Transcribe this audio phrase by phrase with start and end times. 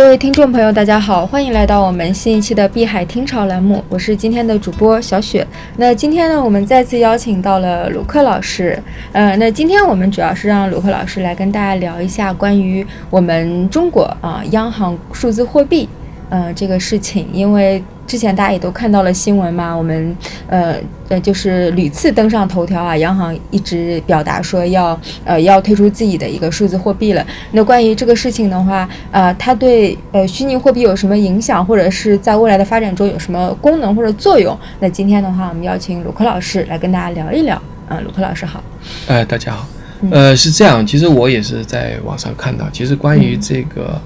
[0.00, 5.46] 各位听众朋友，大家好，欢迎来到我们新一期的碧海听潮栏目，我是今天的主播小雪。
[5.76, 8.82] 那今天呢，我们再次邀请到了鲁克老师。
[9.12, 15.86] 呃，那今天我们主要是让鲁克老师来跟大家聊一下关于我们中国啊央行数字货币
[16.30, 17.84] 呃这个事情，因为。
[18.10, 20.16] 之前大家也都看到了新闻嘛，我们
[20.48, 20.74] 呃
[21.08, 27.24] 呃就是屡次登上头条啊，央行一直表达说要呃要推出自己的一个数字货币了。
[27.52, 34.58] 那关于这个事情的话，呃，它对呃虚拟货币有什么影响，或者是在未来的发展中有什么功能或者作用？
[34.80, 37.54] 那今天的话，我们邀请鲁克老师来跟大家聊一聊。
[37.88, 38.60] 啊，鲁克老师好。
[39.06, 39.68] 呃，大家好。
[40.10, 44.02] 呃，是这样，其实我也是在网上看到，其实关于这个。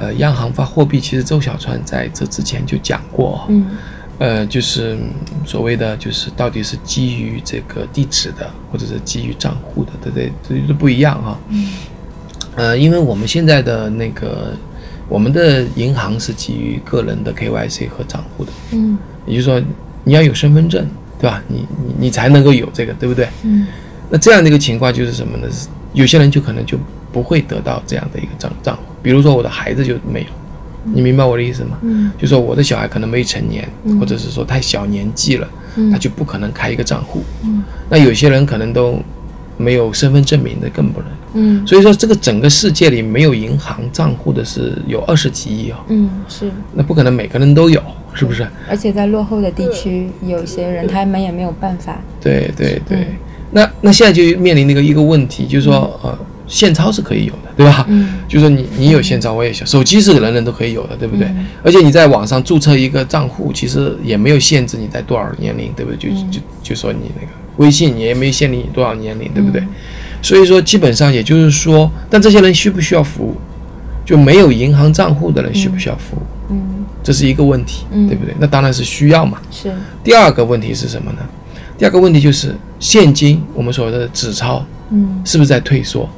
[0.00, 3.66] 呃，央行发货币，其实周小川在这之前就讲过，嗯，
[4.18, 4.96] 呃，就是
[5.44, 10.32] 所谓的就是到底是基于这个地址的，或者是基于账户的，对不对？
[10.48, 11.38] 这都不一样哈。
[11.48, 11.68] 嗯。
[12.54, 14.52] 呃，因为我们现在的那个
[15.08, 19.60] 我们的银行是基于个人的 KYC 和账户的，嗯，也就是说
[20.04, 20.86] 你要有身份证，
[21.20, 21.42] 对吧？
[21.48, 23.28] 你你你才能够有这个，对不对？
[23.42, 23.66] 嗯。
[24.10, 25.48] 那这样的一个情况就是什么呢？
[25.92, 26.78] 有些人就可能就
[27.12, 28.82] 不会得到这样的一个账账户。
[29.02, 30.26] 比如说我的孩子就没有，
[30.92, 31.78] 你明白我的意思吗？
[31.82, 33.68] 嗯，就说我的小孩可能没成年，
[34.00, 35.48] 或者是说太小年纪了，
[35.92, 37.22] 他就不可能开一个账户。
[37.44, 38.98] 嗯，那有些人可能都
[39.56, 41.08] 没有身份证明的更不能。
[41.34, 45.76] 嗯，所以说这个整个世界里没有银行账户的是有二十几亿哦。
[45.88, 46.50] 嗯，是。
[46.72, 47.82] 那不可能每个人都有，
[48.14, 48.46] 是不是？
[48.68, 52.00] 而且在落后的地区，有些人他们也没有办法。
[52.20, 53.06] 对对对。
[53.50, 56.18] 那那现在就面临那个一个问题，就是说呃。
[56.50, 57.84] 现钞是可以有的，对吧？
[57.88, 61.28] 嗯，就是你你有现钞，我也有，手机是人人都可以有的，对不对？
[61.64, 65.98] 而且你在网上注册一个账户，其实也没有限制你在多少年龄，对不对？
[65.98, 69.60] 就就就说你那个微信，你也没限定你多少年龄，对不对？
[70.22, 73.34] 所以说基本上也就是说，但这些人需不需要服务？
[74.06, 76.22] 就没有银行账户的人需不需要服务？
[76.50, 78.32] 嗯，这是一个问题，对不对？
[78.38, 79.38] 那当然是需要嘛。
[79.50, 79.72] 是。
[80.04, 81.18] 第二个问题是什么呢？
[81.76, 86.08] 第二个问题就是现金，我们所谓的纸钞，嗯，是不是在退缩？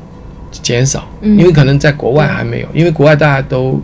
[0.63, 3.81] 减少，因为可能在国外还没有，因为国外大家都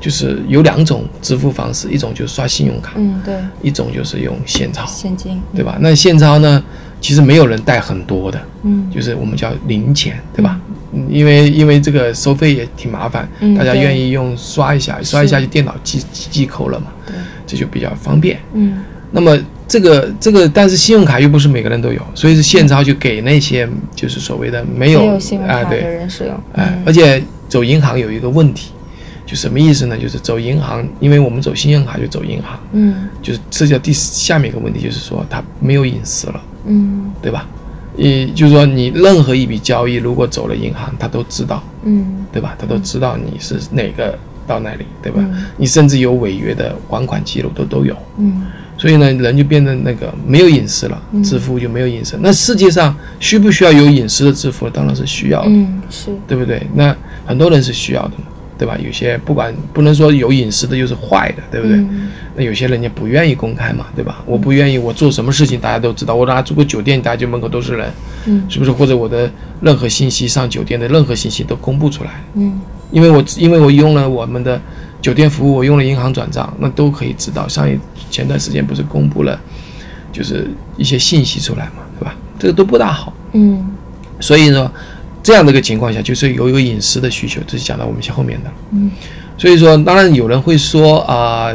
[0.00, 5.76] 就是有两种支付方式，一种就是刷信用卡，嗯，对，一种就是用现钞，现金，对吧？
[5.80, 6.62] 那现钞呢，
[7.00, 10.60] 其实没有人带很多的，嗯，就是我们叫零钱，对吧？
[11.08, 17.14] 因为因为这个收费也挺麻烦，大家愿意用刷一下，刷一下就电脑记记扣了嘛，对，
[17.46, 19.38] 这就比较方便，嗯，那么。
[19.66, 25.00] 这个这个，但是信用卡又不是每个人都有，所以是现钞就给那些就是所谓的没有
[25.46, 26.34] 啊对的人使用。
[26.52, 28.72] 哎，而且走银行有一个问题，
[29.24, 29.96] 就什么意思呢？
[29.96, 37.46] 就是走银行，因为我们走信用卡就走银行，嗯，就是涉及到第下面一个问题，就是说它没有隐私了，嗯，对吧？
[37.96, 42.54] 也就是说你任何一笔交易如果走了银行，他都知道，嗯，对吧？
[42.58, 45.24] 他都知道你是哪个到那里，对吧？
[45.56, 48.42] 你甚至有违约的还款记录都都有，嗯。
[48.84, 52.18] 所以呢，人就变得那个没有隐私了，支付就没有隐私。
[52.20, 54.68] 那世界上需不需要有隐私的支付？
[54.68, 56.62] 当然是需要的，嗯，是对不对？
[56.74, 58.24] 那很多人是需要的嘛，
[58.58, 58.76] 对吧？
[58.84, 61.82] 有些不管不能说有隐私的就是坏的，对不对？
[62.36, 64.22] 那有些人家不愿意公开嘛，对吧？
[64.26, 66.14] 我不愿意，我做什么事情大家都知道。
[66.14, 67.90] 我哪住个酒店，大家就门口都是人，
[68.26, 68.70] 嗯，是不是？
[68.70, 72.60] 或者我的任何信息上酒店的任何信息都公布出来，嗯，
[72.92, 74.60] 因为我因为我用了我们的。
[75.04, 77.46] 酒店服务，我用了银行转账，那都可以知道。
[77.46, 77.78] 上一
[78.14, 79.36] 前段时间不是公布了，
[80.12, 82.14] 就是一些信息出来嘛，对吧？
[82.38, 83.12] 这个都不大好。
[83.32, 83.74] 嗯。
[84.20, 84.70] 所以说，
[85.20, 88.50] 这样的一个情况下，就是有一个隐私的需求，这是讲到我们后面的。
[88.70, 88.88] 嗯。
[89.36, 91.52] 所以说，当然有人会说啊，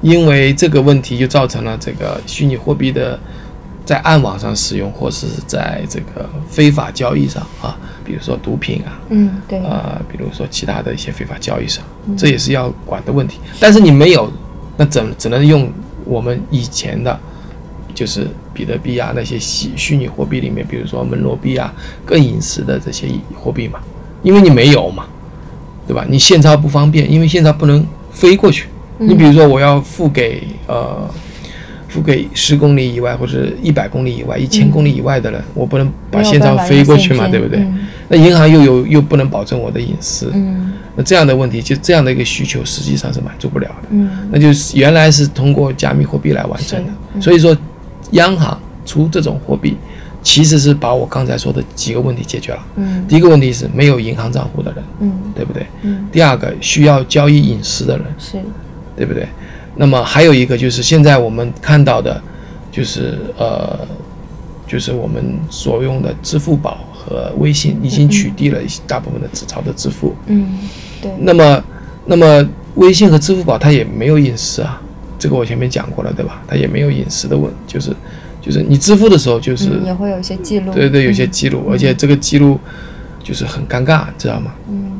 [0.00, 3.20] 因为这个问题就造成了这个虚拟货币的
[3.84, 7.76] 在暗网上使用，或是在这个非法交易上啊。
[8.02, 11.84] 比如说毒品啊，嗯，对，呃，比如说其他的一些非法交易上，
[12.16, 13.38] 这也是要管的问题。
[13.60, 14.32] 但是你没有，
[14.76, 15.70] 那怎只能用
[16.10, 17.16] 我们以前的，
[17.94, 21.72] 就是比特币啊那些虚虚拟货币里面，比如说门罗币啊
[22.04, 23.78] 更隐私的这些货币嘛，
[24.22, 25.06] 因为你没有嘛，
[25.86, 26.04] 对吧？
[26.08, 28.66] 你现钞不方便，因为现钞不能飞过去。
[28.98, 31.08] 你比如说我要付给呃。
[31.92, 37.66] 付给十公里以外或者一百公里以外、一千公里以外的人，我不能把现钞飞过去嘛，对不对？
[38.06, 40.32] 那银行又有又不能保证我的隐私，
[41.00, 43.88] 那这样的问题，就这样的一个需求实际上是满足不了的。
[44.30, 47.56] 那就是原来是通过加密货币来完成的，所以说
[48.10, 49.78] 央行出这种货币，
[50.22, 52.66] 其实是把我刚才说的几个问题解决了。
[52.76, 55.66] 嗯第一个问题是没有银行账户的人，嗯对不对？
[55.80, 58.38] 嗯第二个需要交易隐私的人，是，
[58.94, 59.26] 对不对？
[59.76, 62.20] 那么还有一个就是现在我们看到的，
[62.70, 63.78] 就是呃，
[64.66, 70.14] 就是我们所用的支付宝和微信已经取缔了大部分的纸钞的支付。
[70.26, 70.58] 嗯，
[71.00, 71.10] 对。
[71.20, 71.64] 那么，
[72.06, 74.80] 那么微信和支付宝它也没有隐私啊，
[75.18, 76.42] 这个我前面讲过了，对吧？
[76.46, 77.94] 它也没有隐私的问，就是
[78.40, 80.72] 就是你支付的时候就是、嗯也会有一些记录。
[80.72, 82.58] 对对，有些记录，而且这个记录
[83.22, 84.52] 就是很尴尬，知道吗？
[84.68, 84.92] 嗯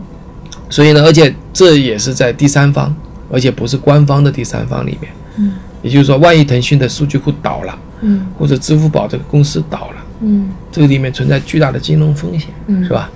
[0.69, 2.95] 所以呢，而且这也是在第三方，
[3.31, 5.11] 而且不是官方的第三方里面。
[5.39, 13.11] 嗯也就是说，万一腾讯的数据库倒了，嗯或者支付宝这个公司倒了，嗯这个里面存在巨大的金融风险，嗯是吧？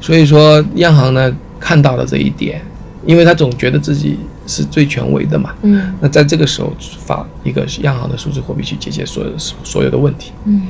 [0.00, 2.60] 所以说，央行呢看到了这一点，
[3.04, 5.54] 因为他总觉得自己是最权威的嘛。
[5.62, 6.72] 嗯那在这个时候
[7.04, 10.62] 发一个央行的数字货币去解决所有所有的问题，嗯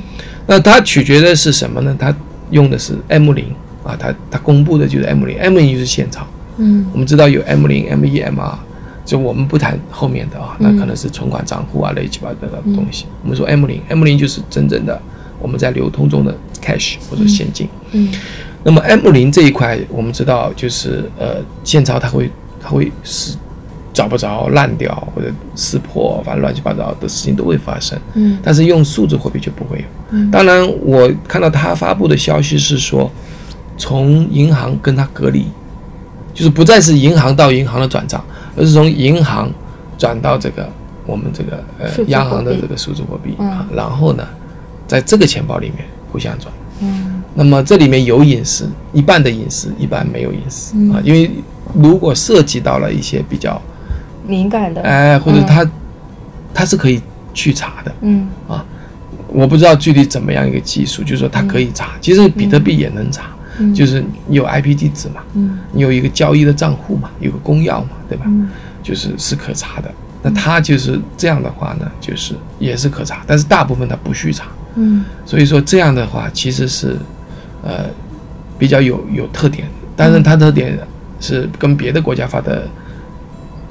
[0.45, 1.95] 那它取决的是什么呢？
[1.99, 2.15] 它
[2.51, 3.45] 用的是 M 零
[3.83, 6.25] 啊，它它公布的就是 M 零，M 零就是现钞。
[6.57, 8.57] 嗯我们知道有 M 零、M 一、M 二，
[9.05, 13.05] 就我们不谈后面的啊，那可能是存款账户啊，乱七八糟的东西。
[13.21, 14.99] 我们说 M 零，M 零就是真正的
[15.39, 17.67] 我们在流通中的 cash 或者现金。
[17.91, 18.09] 嗯
[18.67, 22.29] 那么 M 零这一块，我们知道就是呃，现钞它会
[22.61, 23.37] 它会是
[23.93, 27.97] 找不着、烂掉或者撕破，反正乱七八糟的事情都会发生。
[28.15, 29.83] 嗯但是用数字货币就不会有。
[30.09, 33.09] 嗯当然，我看到他发布的消息是说，
[33.77, 35.45] 从银行跟他隔离，
[36.33, 38.21] 就是不再是银行到银行的转账，
[38.57, 39.49] 而是从银行
[39.97, 40.69] 转到这个
[41.05, 44.27] 我们这个呃央行的这个数字货币嗯啊，然后呢，
[44.85, 46.53] 在这个钱包里面互相转。
[47.37, 50.91] 嗯那么这里面有隐私，一半的隐私，一半没有隐私、嗯。
[50.91, 51.29] 啊，因为
[51.75, 53.61] 如果涉及到了一些比较
[54.25, 54.81] 敏感的。
[54.81, 55.45] 哎，或者嗯。
[55.45, 55.71] 它
[56.51, 56.99] 它是可以
[57.35, 57.93] 去查的。
[58.01, 58.27] 嗯。
[58.47, 58.65] 啊
[59.29, 63.29] 我不知道具体怎么样一个技术，就是说它可以查，其实比特币也能查，
[63.59, 63.71] 嗯。
[63.71, 65.59] 就是你有 IP 地址嘛，嗯。
[65.73, 68.25] 你有一个交易的账户嘛，有个公钥嘛，对吧？
[68.27, 68.49] 嗯。
[68.81, 69.93] 就是是可查的。
[70.23, 75.05] 那他就是这样的话呢，就是也是可查，但是大部分他不需查，嗯。
[75.23, 76.97] 所以说这样的话其实是
[77.67, 77.85] 呃
[78.57, 80.79] 比较有有特点，但是它特点
[81.19, 82.67] 是跟别的国家发的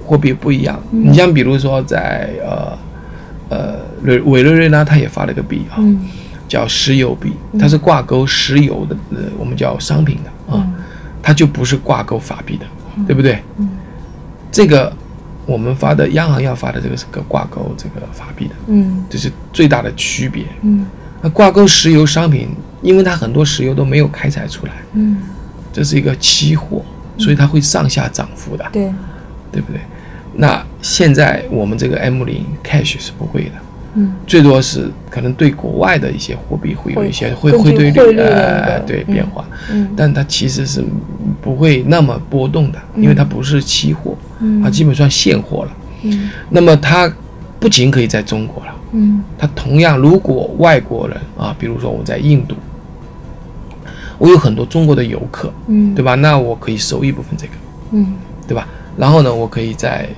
[0.05, 0.79] 货币不一样。
[0.93, 2.79] 嗯你像比如说在呃
[3.49, 5.79] 呃委委内瑞拉，它也发了个币啊。
[5.79, 5.99] 嗯
[6.49, 10.75] 叫石油币，它是挂钩石油的，呃，我们叫商品的啊，嗯
[11.21, 12.65] 它就不是挂钩法币的，
[13.05, 13.43] 对不对？
[13.59, 13.69] 嗯
[14.53, 14.93] 这个
[15.45, 20.45] 我们发的央行要发的这个是个挂钩这个法币的，嗯这是最大的区别。
[20.63, 20.87] 嗯
[21.21, 22.51] 那挂钩石油商品，
[22.87, 25.17] 因为它很多石油都没有开采出来，嗯，
[25.73, 26.81] 这是一个期货，
[27.19, 28.93] 所以它会上下涨幅的，对，
[29.51, 29.81] 对不对？
[30.35, 33.53] 那现在我们这个 M 零 cash 是不会的，
[33.95, 34.13] 嗯。
[34.25, 40.85] 最多是可能对国外的一些货币会有一些会汇汇兑率呃对变化，嗯但它其实是
[41.43, 44.63] 不会那么波动的，因为它不是期货，嗯。
[44.63, 45.71] 它基本上现货了。
[46.03, 46.31] 嗯。
[46.51, 47.13] 那么它
[47.59, 49.25] 不仅可以在中国了，嗯。
[49.37, 52.55] 它同样如果外国人啊，比如说我在印度，
[54.19, 56.15] 我有很多中国的游客，嗯对吧？
[56.15, 57.53] 那我可以收一部分这个，
[57.93, 58.15] 嗯
[58.47, 58.67] 对吧？
[58.97, 60.09] 然后呢，我可以在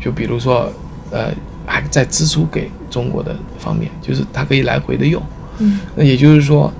[0.00, 0.70] 就比如说
[1.10, 1.32] 呃，
[1.66, 5.22] 还在支出给中国的方面，就是它可以来回的用。
[5.58, 6.72] 嗯那也就是说，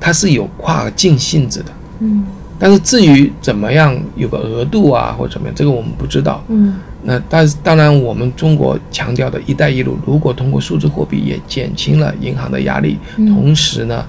[0.00, 1.72] 它是有跨境性质的。
[2.00, 2.24] 嗯
[2.60, 6.42] 但是至于怎么样有个额度啊，或者怎么样，这个我们不知道。
[6.48, 14.04] 嗯那但是当然，我们中国强调的一带一路，如果通过数字货币也减轻了银行的压力，嗯同时呢，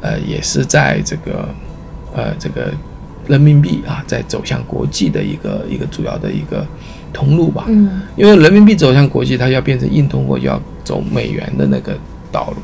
[0.00, 1.48] 呃，也是在这个
[2.14, 2.72] 呃这个
[3.26, 6.66] 人民币啊，在走向国际的一个一个主要的一个
[7.12, 7.64] 通路吧。
[7.68, 11.96] 嗯因为人民币走向国际，它要变成硬通货，就要走美元的那个
[12.30, 12.56] 道路。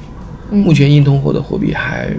[0.51, 2.11] 嗯目前硬通货的货币还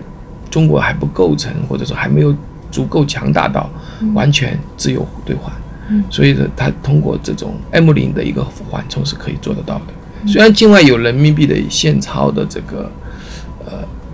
[0.49, 2.35] 中国还不构成，或者说还没有
[2.71, 3.69] 足够强大到
[4.13, 5.53] 完全自由兑换。
[5.89, 10.27] 嗯所以呢，它通过这种 M 零的一个缓冲是可以做得到的。
[10.27, 13.04] 虽然境外有人民币的现钞的这个呃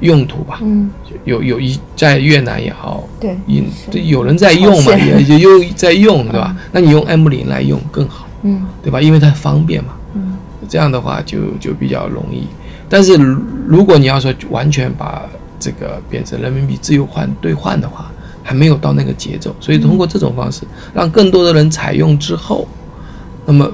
[0.02, 0.90] 用途吧，嗯
[1.24, 6.56] 有有一在越南也好，对有有人在用嘛，也也又在用，对吧？
[6.72, 9.00] 那你用 M 零来用更好，嗯对吧？
[9.00, 9.94] 因为它方便嘛。
[10.16, 10.38] 嗯
[10.70, 12.48] 这样的话就就比较容易。
[12.88, 15.24] 但是如如果你要说完全把
[15.60, 18.12] 这个变成人民币自由换兑换的话，
[18.44, 19.56] 还没有到那个节奏。
[19.60, 22.68] 所以通过这种方式，让更多的人采用之后，
[23.46, 23.70] 那么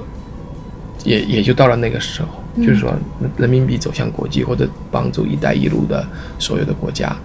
[1.04, 2.94] 也也就到了那个时候，就是说
[3.38, 6.06] 人民币走向国际，或者帮助“一带一路”的
[6.40, 7.16] 所有的国家。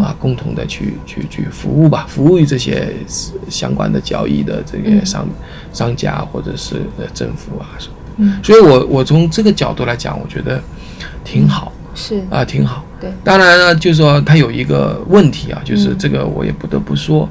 [0.00, 2.94] 啊，共同的去去去服务吧，服务于这些
[3.48, 5.28] 相关的交易的这些商、
[5.72, 10.62] 商家或者是呃政府啊什么所以我我从这个角度来讲，我觉得
[11.24, 12.22] 挺好是。
[12.30, 12.84] 啊，挺好。
[13.00, 13.10] 对。
[13.24, 17.28] 当然了，就是说它有一个问题啊，就是这个我也不得不说，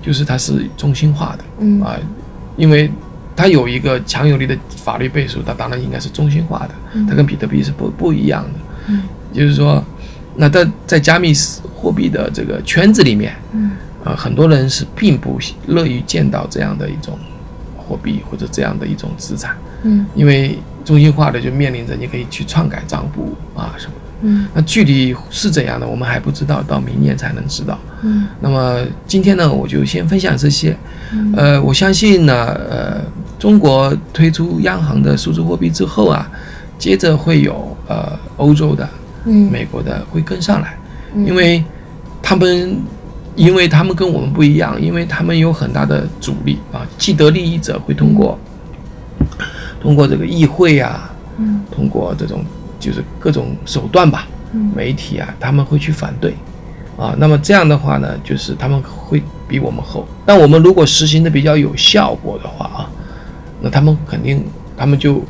[0.00, 1.78] 就是它是中心化的嗯。
[1.82, 1.94] 啊，
[2.56, 2.90] 因为
[3.36, 6.74] 它有一个强有力的法律背书，它当然应该是中心化的，
[7.08, 8.50] 它跟比特币是不不一样的。
[8.88, 9.82] 嗯就是说，
[10.36, 11.32] 那在在加密
[11.74, 13.70] 货币的这个圈子里面，嗯
[14.04, 17.18] 呃，很多人是并不乐于见到这样的一种
[17.78, 19.54] 货货币或者这样的一种资产。
[19.82, 23.92] 嗯，因为中心化的就面临着你可以去篡改账簿啊什么。
[24.22, 27.78] 嗯，那具体是怎样的，我们还不知道，到明年才能知道。
[28.02, 30.74] 嗯，那么今天呢，我就先分享这些。
[31.12, 33.00] 嗯呃，我相信呢，呃，
[33.42, 36.30] 中国推出央行的数字货币之后啊，
[36.78, 38.88] 接着会有呃欧洲的、
[39.24, 40.78] 嗯，美国的会跟上来，
[41.12, 41.26] 嗯。
[41.26, 41.64] 因为
[42.22, 42.76] 他们，
[43.34, 48.38] 因为他们跟我们不一样，因为他们有很大的阻力啊，既得利益者会通过
[49.80, 51.64] 通过这个议会啊，嗯。
[51.68, 52.44] 通过这种
[52.78, 54.70] 就是各种手段吧，嗯。
[54.72, 56.32] 媒体啊，他们会去反对，
[56.96, 60.06] 啊，那么这样的话呢，就是他们会比我们后。
[60.24, 62.88] 但我们如果实行的比较有效果的话啊，
[63.62, 64.44] 那他们肯定，
[64.76, 65.22] 他们就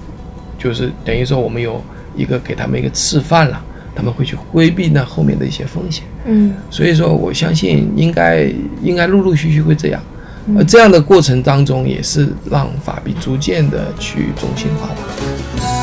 [0.59, 1.83] 就是等于说我们有
[2.17, 3.63] 一个给他们一个示范了，
[3.95, 6.05] 他们会去规避那后面的一些风险。
[6.25, 8.51] 嗯所以说，我相信应该
[8.83, 10.01] 应该陆陆续续会这样。
[10.47, 15.82] 嗯而这样的过程当中，也是让法币逐渐的去中心化吧。